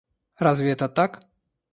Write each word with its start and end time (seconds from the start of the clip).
Разве 0.39 0.71
это 0.71 0.89
так? 0.89 1.27